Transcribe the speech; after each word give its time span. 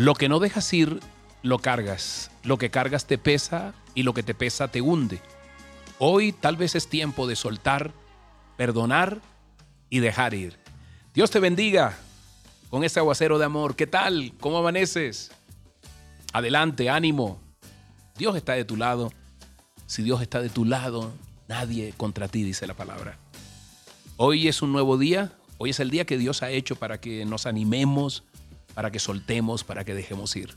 Lo 0.00 0.14
que 0.14 0.30
no 0.30 0.38
dejas 0.38 0.72
ir, 0.72 0.98
lo 1.42 1.58
cargas. 1.58 2.30
Lo 2.42 2.56
que 2.56 2.70
cargas 2.70 3.04
te 3.04 3.18
pesa 3.18 3.74
y 3.94 4.02
lo 4.02 4.14
que 4.14 4.22
te 4.22 4.34
pesa 4.34 4.68
te 4.68 4.80
hunde. 4.80 5.20
Hoy 5.98 6.32
tal 6.32 6.56
vez 6.56 6.74
es 6.74 6.88
tiempo 6.88 7.26
de 7.26 7.36
soltar, 7.36 7.92
perdonar 8.56 9.20
y 9.90 9.98
dejar 9.98 10.32
ir. 10.32 10.56
Dios 11.12 11.30
te 11.30 11.38
bendiga 11.38 11.98
con 12.70 12.82
ese 12.82 12.98
aguacero 12.98 13.38
de 13.38 13.44
amor. 13.44 13.76
¿Qué 13.76 13.86
tal? 13.86 14.32
¿Cómo 14.40 14.56
amaneces? 14.56 15.32
Adelante, 16.32 16.88
ánimo. 16.88 17.38
Dios 18.16 18.36
está 18.36 18.54
de 18.54 18.64
tu 18.64 18.78
lado. 18.78 19.12
Si 19.84 20.02
Dios 20.02 20.22
está 20.22 20.40
de 20.40 20.48
tu 20.48 20.64
lado, 20.64 21.12
nadie 21.46 21.92
contra 21.94 22.26
ti, 22.26 22.42
dice 22.42 22.66
la 22.66 22.72
palabra. 22.72 23.18
Hoy 24.16 24.48
es 24.48 24.62
un 24.62 24.72
nuevo 24.72 24.96
día. 24.96 25.34
Hoy 25.58 25.68
es 25.68 25.80
el 25.80 25.90
día 25.90 26.06
que 26.06 26.16
Dios 26.16 26.42
ha 26.42 26.48
hecho 26.48 26.76
para 26.76 27.02
que 27.02 27.26
nos 27.26 27.44
animemos, 27.44 28.24
para 28.74 28.90
que 28.90 28.98
soltemos, 28.98 29.64
para 29.64 29.84
que 29.84 29.94
dejemos 29.94 30.34
ir. 30.36 30.54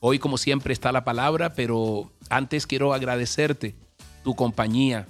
Hoy, 0.00 0.18
como 0.18 0.38
siempre, 0.38 0.72
está 0.72 0.92
la 0.92 1.04
palabra, 1.04 1.54
pero 1.54 2.10
antes 2.28 2.66
quiero 2.66 2.92
agradecerte 2.94 3.74
tu 4.22 4.34
compañía. 4.34 5.06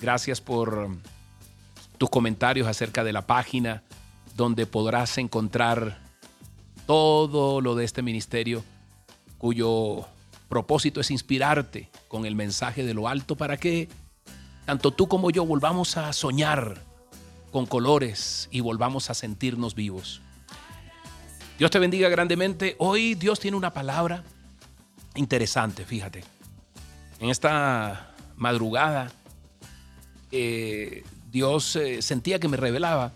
Gracias 0.00 0.40
por 0.40 0.88
tus 1.98 2.10
comentarios 2.10 2.66
acerca 2.66 3.04
de 3.04 3.12
la 3.12 3.26
página 3.26 3.82
donde 4.36 4.66
podrás 4.66 5.18
encontrar 5.18 5.98
todo 6.86 7.60
lo 7.60 7.74
de 7.74 7.84
este 7.84 8.02
ministerio 8.02 8.62
cuyo 9.38 10.06
propósito 10.48 11.00
es 11.00 11.10
inspirarte 11.10 11.90
con 12.08 12.26
el 12.26 12.34
mensaje 12.34 12.84
de 12.84 12.94
lo 12.94 13.08
alto 13.08 13.36
para 13.36 13.56
que 13.56 13.88
tanto 14.64 14.90
tú 14.90 15.08
como 15.08 15.30
yo 15.30 15.44
volvamos 15.44 15.96
a 15.96 16.12
soñar 16.12 16.82
con 17.50 17.66
colores 17.66 18.48
y 18.50 18.60
volvamos 18.60 19.10
a 19.10 19.14
sentirnos 19.14 19.74
vivos. 19.74 20.20
Dios 21.58 21.70
te 21.70 21.78
bendiga 21.78 22.10
grandemente. 22.10 22.76
Hoy 22.78 23.14
Dios 23.14 23.40
tiene 23.40 23.56
una 23.56 23.72
palabra 23.72 24.24
interesante, 25.14 25.86
fíjate. 25.86 26.22
En 27.18 27.30
esta 27.30 28.14
madrugada, 28.36 29.10
eh, 30.30 31.02
Dios 31.30 31.76
eh, 31.76 32.02
sentía 32.02 32.38
que 32.38 32.48
me 32.48 32.58
revelaba 32.58 33.12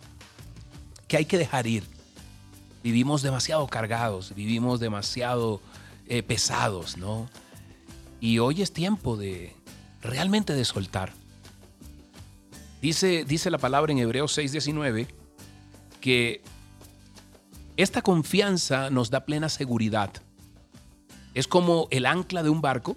que 1.06 1.18
hay 1.18 1.26
que 1.26 1.36
dejar 1.36 1.66
ir. 1.66 1.84
Vivimos 2.82 3.20
demasiado 3.20 3.66
cargados, 3.66 4.34
vivimos 4.34 4.80
demasiado 4.80 5.60
eh, 6.08 6.22
pesados, 6.22 6.96
¿no? 6.96 7.28
Y 8.22 8.38
hoy 8.38 8.62
es 8.62 8.72
tiempo 8.72 9.18
de 9.18 9.52
realmente 10.00 10.54
de 10.54 10.64
soltar. 10.64 11.12
Dice, 12.80 13.26
dice 13.26 13.50
la 13.50 13.58
palabra 13.58 13.92
en 13.92 13.98
Hebreos 13.98 14.38
6:19 14.38 15.08
que 16.00 16.40
esta 17.82 18.02
confianza 18.02 18.90
nos 18.90 19.10
da 19.10 19.24
plena 19.24 19.48
seguridad. 19.48 20.10
Es 21.32 21.46
como 21.46 21.88
el 21.90 22.04
ancla 22.04 22.42
de 22.42 22.50
un 22.50 22.60
barco 22.60 22.96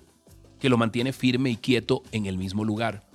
que 0.60 0.68
lo 0.68 0.78
mantiene 0.78 1.14
firme 1.14 1.52
y 1.52 1.58
quieto 1.58 2.04
en 2.12 2.26
el 2.26 2.38
mismo 2.38 2.66
lugar. 2.66 3.08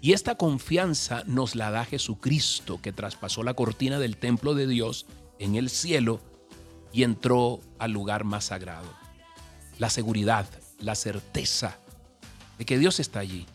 Y 0.00 0.12
esta 0.12 0.36
confianza 0.36 1.24
nos 1.26 1.54
la 1.56 1.70
da 1.70 1.84
Jesucristo, 1.84 2.80
que 2.80 2.92
traspasó 2.92 3.42
la 3.42 3.54
cortina 3.54 3.98
del 3.98 4.16
templo 4.16 4.54
de 4.54 4.66
Dios 4.66 5.06
en 5.38 5.56
el 5.56 5.68
cielo 5.68 6.20
y 6.92 7.02
entró 7.02 7.60
al 7.78 7.92
lugar 7.92 8.24
más 8.24 8.46
sagrado. 8.46 8.88
La 9.78 9.90
seguridad, 9.90 10.46
la 10.78 10.94
certeza 10.94 11.76
de 12.58 12.64
que 12.64 12.78
Dios 12.78 12.98
está 12.98 13.20
allí. 13.20 13.46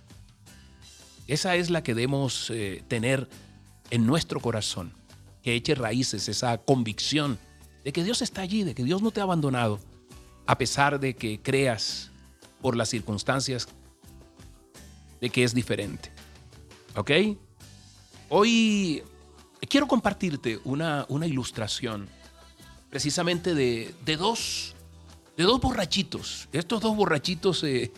Esa 1.28 1.56
es 1.56 1.70
la 1.70 1.84
que 1.84 1.96
debemos 1.96 2.50
eh, 2.52 2.84
tener 2.88 3.28
en 3.90 4.06
nuestro 4.06 4.40
corazón 4.40 4.94
que 5.48 5.56
eche 5.56 5.76
raíces, 5.76 6.28
esa 6.28 6.58
convicción 6.58 7.40
de 7.86 7.94
que 7.94 8.04
Dios 8.04 8.22
está 8.22 8.42
allí, 8.42 8.66
de 8.66 8.76
que 8.76 8.84
Dios 8.84 9.02
no 9.02 9.12
te 9.12 9.22
ha 9.22 9.24
abandonado, 9.24 9.80
a 10.46 10.58
pesar 10.58 11.00
de 11.00 11.16
que 11.16 11.40
creas 11.42 12.12
por 12.62 12.76
las 12.76 12.90
circunstancias 12.90 13.70
de 15.22 15.30
que 15.30 15.46
es 15.46 15.54
diferente. 15.54 16.12
¿Ok? 16.98 17.12
Hoy 18.28 19.02
quiero 19.70 19.88
compartirte 19.88 20.60
una, 20.66 21.06
una 21.08 21.26
ilustración 21.26 22.10
precisamente 22.90 23.56
de, 23.56 23.96
dos, 24.18 24.76
de 25.38 25.46
dos 25.46 25.62
borrachitos. 25.62 26.50
Estos 26.52 26.82
dos 26.82 26.94
borrachitos 26.94 27.64
eh, 27.64 27.94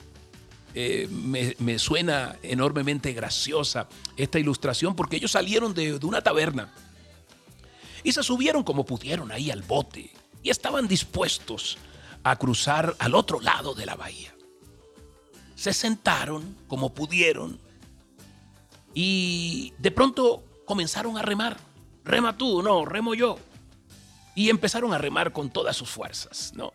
eh, 0.75 1.07
me, 1.09 1.55
me, 1.57 1.79
suena 1.79 2.37
enormemente 2.43 3.11
graciosa 3.13 3.89
esta 4.17 4.37
ilustración 4.37 4.95
porque 4.95 5.15
ellos 5.15 5.31
salieron 5.31 5.73
de, 5.73 5.97
de 5.97 6.05
una 6.05 6.21
taberna 6.21 6.71
y 8.03 8.11
se 8.11 8.23
subieron 8.23 8.63
como 8.63 8.85
pudieron 8.85 9.31
ahí 9.31 9.51
al 9.51 9.61
bote 9.61 10.11
y 10.41 10.49
estaban 10.49 10.87
dispuestos 10.87 11.77
a 12.23 12.35
cruzar 12.37 12.95
al 12.99 13.15
otro 13.15 13.39
lado 13.39 13.73
de 13.73 13.85
la 13.85 13.95
bahía. 13.95 14.33
Se 15.55 15.73
sentaron 15.73 16.55
como 16.67 16.93
pudieron 16.93 17.59
y 18.93 19.73
de 19.77 19.91
pronto 19.91 20.43
comenzaron 20.65 21.17
a 21.17 21.21
remar. 21.21 21.57
Rema 22.03 22.37
tú, 22.37 22.61
no, 22.61 22.85
remo 22.85 23.13
yo. 23.13 23.37
Y 24.35 24.49
empezaron 24.49 24.93
a 24.93 24.97
remar 24.97 25.33
con 25.33 25.49
todas 25.49 25.75
sus 25.75 25.89
fuerzas, 25.89 26.53
¿no? 26.55 26.71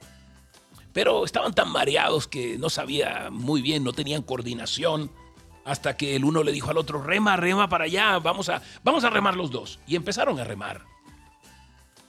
Pero 0.92 1.24
estaban 1.24 1.54
tan 1.54 1.70
mareados 1.70 2.28
que 2.28 2.58
no 2.58 2.70
sabía 2.70 3.28
muy 3.30 3.62
bien, 3.62 3.82
no 3.82 3.92
tenían 3.92 4.22
coordinación, 4.22 5.10
hasta 5.64 5.96
que 5.96 6.14
el 6.14 6.24
uno 6.24 6.42
le 6.42 6.52
dijo 6.52 6.70
al 6.70 6.78
otro, 6.78 7.02
rema, 7.02 7.36
rema 7.36 7.68
para 7.68 7.84
allá, 7.84 8.18
vamos 8.18 8.48
a, 8.48 8.62
vamos 8.82 9.02
a 9.04 9.10
remar 9.10 9.34
los 9.34 9.50
dos. 9.50 9.80
Y 9.86 9.96
empezaron 9.96 10.38
a 10.38 10.44
remar. 10.44 10.84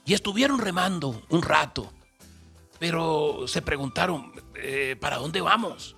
Y 0.06 0.14
estuvieron 0.14 0.60
remando 0.60 1.24
un 1.30 1.42
rato, 1.42 1.92
pero 2.80 3.48
se 3.48 3.62
preguntaron, 3.62 4.32
eh, 4.56 4.96
¿para 5.00 5.18
dónde 5.18 5.42
vamos? 5.42 5.96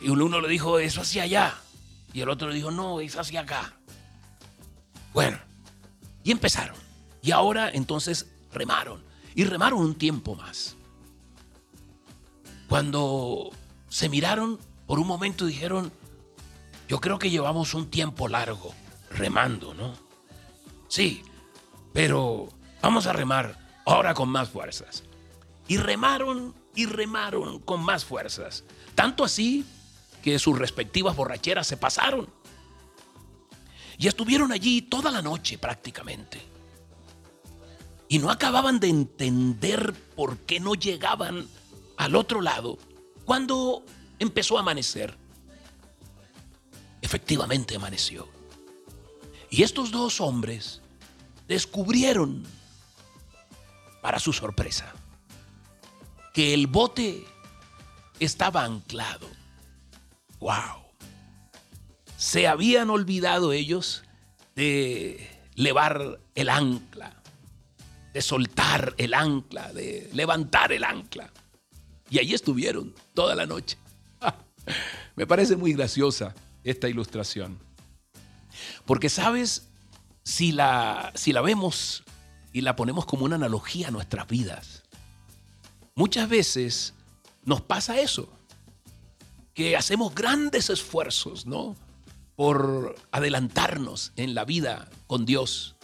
Y 0.00 0.10
uno 0.10 0.40
le 0.40 0.48
dijo, 0.48 0.78
eso 0.78 1.00
hacia 1.00 1.22
allá. 1.22 1.54
Y 2.12 2.20
el 2.20 2.28
otro 2.28 2.48
le 2.48 2.54
dijo, 2.54 2.70
no, 2.70 3.00
es 3.00 3.16
hacia 3.16 3.40
acá. 3.40 3.78
Bueno, 5.14 5.38
y 6.22 6.30
empezaron. 6.30 6.76
Y 7.22 7.30
ahora 7.30 7.70
entonces 7.70 8.26
remaron. 8.52 9.02
Y 9.34 9.44
remaron 9.44 9.80
un 9.80 9.94
tiempo 9.94 10.34
más. 10.34 10.76
Cuando 12.68 13.50
se 13.88 14.08
miraron, 14.08 14.58
por 14.86 14.98
un 14.98 15.06
momento 15.06 15.46
dijeron, 15.46 15.92
yo 16.88 17.00
creo 17.00 17.18
que 17.18 17.30
llevamos 17.30 17.74
un 17.74 17.88
tiempo 17.90 18.28
largo 18.28 18.74
remando, 19.10 19.72
¿no? 19.74 19.94
Sí, 20.88 21.22
pero 21.92 22.48
Vamos 22.86 23.08
a 23.08 23.12
remar 23.12 23.58
ahora 23.84 24.14
con 24.14 24.28
más 24.28 24.48
fuerzas. 24.48 25.02
Y 25.66 25.76
remaron 25.76 26.54
y 26.76 26.86
remaron 26.86 27.58
con 27.58 27.82
más 27.82 28.04
fuerzas. 28.04 28.62
Tanto 28.94 29.24
así 29.24 29.64
que 30.22 30.38
sus 30.38 30.56
respectivas 30.56 31.16
borracheras 31.16 31.66
se 31.66 31.76
pasaron. 31.76 32.28
Y 33.98 34.06
estuvieron 34.06 34.52
allí 34.52 34.82
toda 34.82 35.10
la 35.10 35.20
noche 35.20 35.58
prácticamente. 35.58 36.40
Y 38.06 38.20
no 38.20 38.30
acababan 38.30 38.78
de 38.78 38.86
entender 38.86 39.92
por 40.14 40.38
qué 40.38 40.60
no 40.60 40.76
llegaban 40.76 41.48
al 41.96 42.14
otro 42.14 42.40
lado 42.40 42.78
cuando 43.24 43.84
empezó 44.20 44.58
a 44.58 44.60
amanecer. 44.60 45.18
Efectivamente 47.02 47.74
amaneció. 47.74 48.28
Y 49.50 49.64
estos 49.64 49.90
dos 49.90 50.20
hombres 50.20 50.82
descubrieron 51.48 52.46
para 54.06 54.20
su 54.20 54.32
sorpresa, 54.32 54.94
que 56.32 56.54
el 56.54 56.68
bote 56.68 57.24
estaba 58.20 58.62
anclado. 58.62 59.28
¡Wow! 60.38 60.84
Se 62.16 62.46
habían 62.46 62.88
olvidado 62.90 63.52
ellos 63.52 64.04
de 64.54 65.28
levar 65.56 66.20
el 66.36 66.50
ancla, 66.50 67.20
de 68.14 68.22
soltar 68.22 68.94
el 68.96 69.12
ancla, 69.12 69.72
de 69.72 70.08
levantar 70.12 70.70
el 70.70 70.84
ancla. 70.84 71.32
Y 72.08 72.20
allí 72.20 72.32
estuvieron 72.32 72.94
toda 73.12 73.34
la 73.34 73.44
noche. 73.44 73.76
Me 75.16 75.26
parece 75.26 75.56
muy 75.56 75.72
graciosa 75.72 76.32
esta 76.62 76.88
ilustración. 76.88 77.58
Porque 78.84 79.08
sabes, 79.08 79.66
si 80.22 80.52
la, 80.52 81.10
si 81.16 81.32
la 81.32 81.40
vemos 81.40 82.04
y 82.56 82.62
la 82.62 82.74
ponemos 82.74 83.04
como 83.04 83.26
una 83.26 83.36
analogía 83.36 83.88
a 83.88 83.90
nuestras 83.90 84.26
vidas. 84.28 84.82
Muchas 85.94 86.26
veces 86.26 86.94
nos 87.44 87.60
pasa 87.60 88.00
eso, 88.00 88.30
que 89.52 89.76
hacemos 89.76 90.14
grandes 90.14 90.70
esfuerzos, 90.70 91.44
¿no? 91.44 91.76
Por 92.34 92.94
adelantarnos 93.12 94.14
en 94.16 94.34
la 94.34 94.46
vida 94.46 94.88
con 95.06 95.26
Dios, 95.26 95.76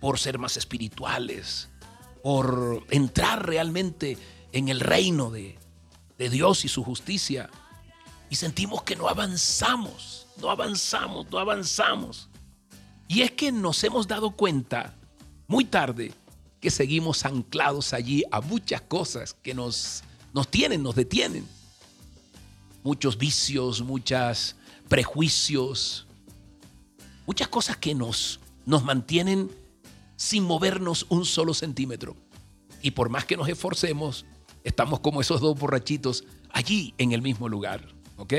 por 0.00 0.18
ser 0.18 0.40
más 0.40 0.56
espirituales, 0.56 1.68
por 2.24 2.84
entrar 2.90 3.46
realmente 3.46 4.18
en 4.50 4.70
el 4.70 4.80
reino 4.80 5.30
de, 5.30 5.56
de 6.18 6.30
Dios 6.30 6.64
y 6.64 6.68
su 6.68 6.82
justicia. 6.82 7.48
Y 8.28 8.34
sentimos 8.34 8.82
que 8.82 8.96
no 8.96 9.08
avanzamos, 9.08 10.26
no 10.38 10.50
avanzamos, 10.50 11.30
no 11.30 11.38
avanzamos. 11.38 12.28
Y 13.06 13.22
es 13.22 13.30
que 13.30 13.52
nos 13.52 13.84
hemos 13.84 14.08
dado 14.08 14.32
cuenta 14.32 14.96
muy 15.50 15.64
tarde 15.64 16.12
que 16.60 16.70
seguimos 16.70 17.24
anclados 17.24 17.92
allí 17.92 18.22
a 18.30 18.40
muchas 18.40 18.82
cosas 18.82 19.34
que 19.34 19.52
nos, 19.52 20.04
nos 20.32 20.46
tienen, 20.46 20.80
nos 20.80 20.94
detienen. 20.94 21.44
Muchos 22.84 23.18
vicios, 23.18 23.82
muchos 23.82 24.54
prejuicios, 24.88 26.06
muchas 27.26 27.48
cosas 27.48 27.76
que 27.78 27.96
nos, 27.96 28.38
nos 28.64 28.84
mantienen 28.84 29.50
sin 30.14 30.44
movernos 30.44 31.04
un 31.08 31.24
solo 31.24 31.52
centímetro. 31.52 32.14
Y 32.80 32.92
por 32.92 33.08
más 33.08 33.24
que 33.24 33.36
nos 33.36 33.48
esforcemos, 33.48 34.26
estamos 34.62 35.00
como 35.00 35.20
esos 35.20 35.40
dos 35.40 35.58
borrachitos 35.58 36.22
allí 36.50 36.94
en 36.96 37.10
el 37.10 37.22
mismo 37.22 37.48
lugar. 37.48 37.88
¿Ok? 38.18 38.34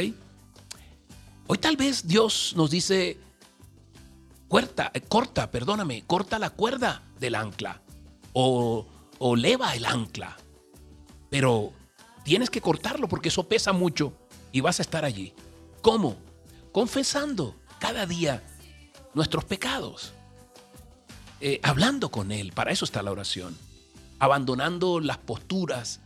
Hoy 1.47 1.57
tal 1.57 1.75
vez 1.75 2.07
Dios 2.07 2.53
nos 2.55 2.71
dice, 2.71 3.17
corta, 4.51 4.91
corta, 5.07 5.49
perdóname, 5.49 6.03
corta 6.05 6.37
la 6.37 6.49
cuerda 6.49 7.03
del 7.21 7.35
ancla 7.35 7.81
o, 8.33 8.85
o 9.17 9.35
leva 9.37 9.73
el 9.75 9.85
ancla. 9.85 10.35
Pero 11.29 11.71
tienes 12.25 12.49
que 12.49 12.59
cortarlo 12.59 13.07
porque 13.07 13.29
eso 13.29 13.47
pesa 13.47 13.71
mucho 13.71 14.11
y 14.51 14.59
vas 14.59 14.79
a 14.79 14.81
estar 14.81 15.05
allí. 15.05 15.33
¿Cómo? 15.81 16.17
Confesando 16.73 17.55
cada 17.79 18.05
día 18.05 18.43
nuestros 19.13 19.45
pecados. 19.45 20.11
Eh, 21.39 21.61
hablando 21.63 22.11
con 22.11 22.33
Él, 22.33 22.51
para 22.51 22.71
eso 22.71 22.83
está 22.83 23.01
la 23.01 23.11
oración. 23.11 23.57
Abandonando 24.19 24.99
las 24.99 25.17
posturas 25.17 26.01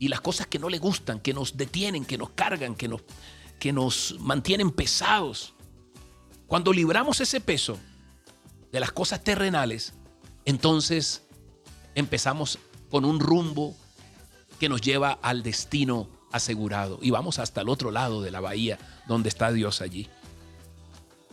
y 0.00 0.08
las 0.08 0.20
cosas 0.20 0.48
que 0.48 0.58
no 0.58 0.68
le 0.68 0.78
gustan, 0.78 1.20
que 1.20 1.32
nos 1.32 1.56
detienen, 1.56 2.04
que 2.04 2.18
nos 2.18 2.30
cargan, 2.30 2.74
que 2.74 2.88
nos, 2.88 3.02
que 3.60 3.72
nos 3.72 4.16
mantienen 4.18 4.72
pesados. 4.72 5.53
Cuando 6.46 6.72
libramos 6.72 7.20
ese 7.20 7.40
peso 7.40 7.78
de 8.70 8.80
las 8.80 8.92
cosas 8.92 9.22
terrenales, 9.22 9.94
entonces 10.44 11.22
empezamos 11.94 12.58
con 12.90 13.04
un 13.04 13.20
rumbo 13.20 13.74
que 14.58 14.68
nos 14.68 14.80
lleva 14.80 15.18
al 15.22 15.42
destino 15.42 16.08
asegurado 16.32 16.98
y 17.00 17.10
vamos 17.10 17.38
hasta 17.38 17.60
el 17.60 17.68
otro 17.68 17.90
lado 17.90 18.20
de 18.20 18.30
la 18.30 18.40
bahía 18.40 18.78
donde 19.06 19.28
está 19.28 19.52
Dios 19.52 19.80
allí. 19.80 20.08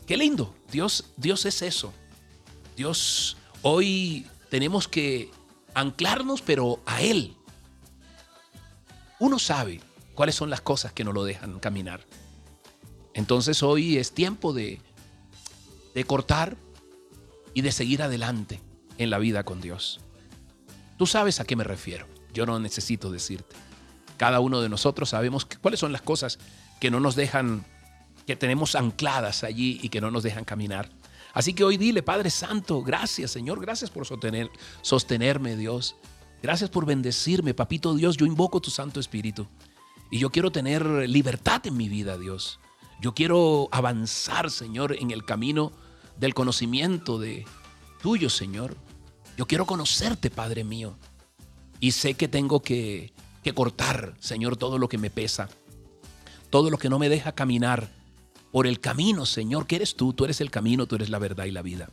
Qué 0.06 0.18
lindo, 0.18 0.56
Dios, 0.72 1.06
Dios 1.18 1.46
es 1.46 1.62
eso. 1.62 1.94
Dios, 2.76 3.38
hoy 3.62 4.28
tenemos 4.50 4.88
que 4.88 5.32
anclarnos, 5.74 6.42
pero 6.42 6.80
a 6.86 7.02
Él. 7.02 7.36
Uno 9.20 9.40
sabe 9.40 9.82
cuáles 10.16 10.36
son 10.36 10.50
las 10.50 10.62
cosas 10.62 10.94
que 10.94 11.04
no 11.04 11.14
lo 11.14 11.24
dejan 11.24 11.60
caminar. 11.60 12.06
Entonces 13.14 13.62
hoy 13.64 13.98
es 13.98 14.14
tiempo 14.14 14.54
de, 14.54 14.82
de 15.94 16.04
cortar 16.04 16.58
y 17.54 17.62
de 17.62 17.72
seguir 17.72 18.02
adelante 18.02 18.62
en 18.98 19.10
la 19.10 19.20
vida 19.20 19.44
con 19.44 19.62
Dios. 19.62 20.02
Tú 20.98 21.08
sabes 21.08 21.40
a 21.40 21.46
qué 21.46 21.56
me 21.56 21.64
refiero. 21.64 22.08
Yo 22.34 22.46
no 22.46 22.60
necesito 22.60 23.12
decirte. 23.12 23.56
Cada 24.18 24.40
uno 24.40 24.62
de 24.62 24.70
nosotros 24.70 25.10
sabemos 25.10 25.46
cuáles 25.46 25.80
son 25.80 25.92
las 25.92 26.02
cosas 26.02 26.38
que 26.80 26.92
no 26.92 27.00
nos 27.00 27.16
dejan, 27.16 27.66
que 28.28 28.36
tenemos 28.36 28.76
ancladas 28.76 29.44
allí 29.44 29.80
y 29.82 29.90
que 29.90 30.02
no 30.02 30.12
nos 30.12 30.24
dejan 30.24 30.46
caminar. 30.46 30.90
Así 31.34 31.54
que 31.54 31.64
hoy 31.64 31.78
dile, 31.78 32.04
Padre 32.04 32.30
Santo, 32.30 32.84
gracias 32.84 33.32
Señor, 33.32 33.62
gracias 33.62 33.90
por 33.90 34.06
sostener, 34.06 34.50
sostenerme 34.82 35.56
Dios. 35.56 35.96
Gracias 36.42 36.70
por 36.70 36.86
bendecirme, 36.86 37.54
Papito 37.54 37.94
Dios, 37.94 38.18
yo 38.18 38.26
invoco 38.26 38.62
tu 38.62 38.72
Santo 38.72 39.00
Espíritu. 39.00 39.48
Y 40.10 40.20
yo 40.20 40.30
quiero 40.30 40.52
tener 40.52 40.86
libertad 41.08 41.66
en 41.66 41.78
mi 41.78 41.88
vida, 41.88 42.18
Dios. 42.18 42.60
Yo 43.02 43.14
quiero 43.14 43.68
avanzar, 43.72 44.52
Señor, 44.52 44.96
en 44.98 45.12
el 45.12 45.26
camino 45.26 45.72
del 46.18 46.34
conocimiento 46.34 47.20
de 47.20 47.46
tuyo, 48.02 48.30
Señor. 48.30 48.78
Yo 49.38 49.48
quiero 49.48 49.66
conocerte, 49.66 50.30
Padre 50.30 50.64
mío. 50.64 50.96
Y 51.80 51.92
sé 51.92 52.14
que 52.14 52.28
tengo 52.28 52.62
que 52.62 53.12
que 53.44 53.54
cortar, 53.54 54.14
Señor, 54.20 54.58
todo 54.58 54.78
lo 54.78 54.88
que 54.88 54.98
me 54.98 55.10
pesa, 55.10 55.50
todo 56.50 56.70
lo 56.70 56.78
que 56.78 56.90
no 56.90 57.00
me 57.00 57.10
deja 57.10 57.32
caminar 57.32 57.90
por 58.52 58.68
el 58.68 58.80
camino, 58.80 59.26
Señor, 59.26 59.66
que 59.66 59.78
eres 59.78 59.96
tú, 59.96 60.14
tú 60.14 60.26
eres 60.26 60.42
el 60.42 60.52
camino, 60.52 60.86
tú 60.86 60.96
eres 60.96 61.10
la 61.10 61.20
verdad 61.20 61.46
y 61.46 61.52
la 61.52 61.62
vida. 61.62 61.90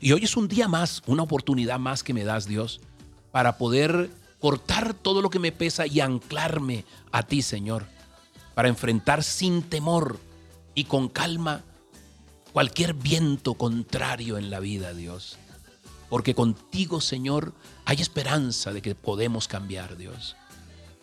Y 0.00 0.12
hoy 0.12 0.24
es 0.24 0.36
un 0.36 0.48
día 0.48 0.68
más, 0.68 1.02
una 1.06 1.22
oportunidad 1.22 1.78
más 1.78 2.02
que 2.02 2.14
me 2.14 2.24
das, 2.24 2.46
Dios, 2.46 2.80
para 3.32 3.58
poder 3.58 4.10
cortar 4.38 4.94
todo 4.94 5.22
lo 5.22 5.30
que 5.30 5.38
me 5.38 5.50
pesa 5.50 5.86
y 5.86 6.00
anclarme 6.00 6.84
a 7.10 7.24
ti, 7.24 7.42
Señor, 7.42 7.86
para 8.58 8.68
enfrentar 8.68 9.22
sin 9.22 9.62
temor 9.62 10.18
y 10.74 10.86
con 10.86 11.08
calma 11.08 11.62
cualquier 12.52 12.92
viento 12.92 13.54
contrario 13.54 14.36
en 14.36 14.50
la 14.50 14.58
vida, 14.58 14.94
Dios. 14.94 15.38
Porque 16.08 16.34
contigo, 16.34 17.00
Señor, 17.00 17.54
hay 17.84 18.02
esperanza 18.02 18.72
de 18.72 18.82
que 18.82 18.96
podemos 18.96 19.46
cambiar, 19.46 19.96
Dios. 19.96 20.34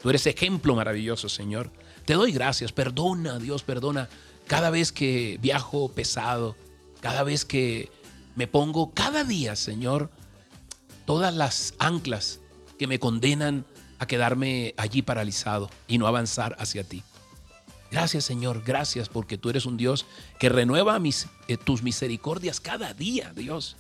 Tú 0.02 0.10
eres 0.10 0.28
ejemplo 0.28 0.76
maravilloso, 0.76 1.30
Señor. 1.30 1.72
Te 2.04 2.16
doy 2.16 2.34
gracias. 2.34 2.74
Perdona, 2.74 3.40
Dios, 3.40 3.64
perdona. 3.64 4.10
Cada 4.48 4.70
vez 4.70 4.92
que 4.92 5.40
viajo 5.42 5.88
pesado, 5.88 6.58
cada 7.00 7.24
vez 7.24 7.46
que 7.46 7.90
me 8.36 8.48
pongo, 8.48 8.94
cada 8.94 9.24
día, 9.24 9.56
Señor, 9.56 10.12
todas 11.06 11.34
las 11.34 11.74
anclas 11.80 12.42
que 12.78 12.88
me 12.88 13.00
condenan 13.00 13.66
a 13.98 14.08
quedarme 14.08 14.74
allí 14.76 15.02
paralizado 15.02 15.70
y 15.88 16.00
no 16.00 16.08
avanzar 16.08 16.58
hacia 16.60 16.84
ti. 16.84 17.02
Gracias 17.96 18.26
Señor, 18.26 18.62
gracias 18.66 19.08
porque 19.08 19.38
tú 19.38 19.50
eres 19.50 19.66
un 19.66 19.78
Dios 19.78 20.06
que 20.38 20.50
renueva 20.50 21.00
mis, 21.00 21.30
eh, 21.48 21.56
tus 21.56 21.82
misericordias 21.82 22.60
cada 22.60 22.94
día, 22.94 23.32
Dios. 23.34 23.78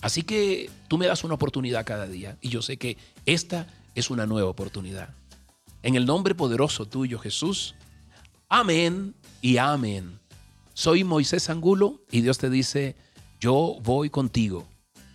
Así 0.00 0.24
que 0.24 0.68
tú 0.88 0.98
me 0.98 1.06
das 1.06 1.22
una 1.22 1.34
oportunidad 1.34 1.86
cada 1.86 2.08
día 2.08 2.36
y 2.40 2.48
yo 2.48 2.60
sé 2.60 2.76
que 2.76 2.98
esta 3.24 3.68
es 3.94 4.10
una 4.10 4.26
nueva 4.26 4.48
oportunidad. 4.48 5.10
En 5.84 5.94
el 5.94 6.06
nombre 6.06 6.34
poderoso 6.34 6.86
tuyo, 6.86 7.20
Jesús. 7.20 7.76
Amén 8.48 9.14
y 9.40 9.58
amén. 9.58 10.18
Soy 10.74 11.04
Moisés 11.04 11.48
Angulo 11.48 12.00
y 12.10 12.22
Dios 12.22 12.38
te 12.38 12.50
dice, 12.50 12.96
yo 13.38 13.76
voy 13.84 14.10
contigo 14.10 14.66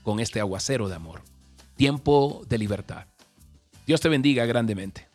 con 0.04 0.22
este 0.22 0.40
aguacero 0.40 0.88
de 0.88 0.96
amor. 0.96 1.22
Tiempo 1.76 2.44
de 2.48 2.58
libertad. 2.58 3.08
Dios 3.86 4.00
te 4.00 4.08
bendiga 4.08 4.46
grandemente. 4.46 5.11